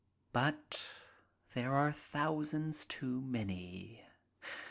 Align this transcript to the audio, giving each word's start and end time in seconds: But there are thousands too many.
But 0.33 0.83
there 1.53 1.73
are 1.75 1.91
thousands 1.91 2.87
too 2.87 3.21
many. 3.21 4.03